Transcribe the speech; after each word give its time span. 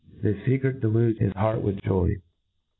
This 0.23 0.35
fecret 0.37 0.79
deluged 0.81 1.19
his 1.19 1.31
heart 1.33 1.61
with 1.61 1.79
joy. 1.83 2.17